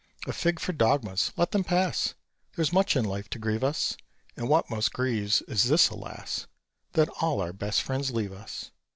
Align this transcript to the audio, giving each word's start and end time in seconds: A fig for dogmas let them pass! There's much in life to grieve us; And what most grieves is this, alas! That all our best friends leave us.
A 0.25 0.33
fig 0.33 0.59
for 0.59 0.73
dogmas 0.73 1.31
let 1.37 1.51
them 1.51 1.63
pass! 1.63 2.15
There's 2.55 2.73
much 2.73 2.95
in 2.95 3.05
life 3.05 3.29
to 3.29 3.37
grieve 3.37 3.63
us; 3.63 3.95
And 4.35 4.49
what 4.49 4.67
most 4.67 4.91
grieves 4.93 5.43
is 5.43 5.65
this, 5.65 5.89
alas! 5.89 6.47
That 6.93 7.09
all 7.21 7.39
our 7.39 7.53
best 7.53 7.83
friends 7.83 8.09
leave 8.09 8.31
us. 8.33 8.71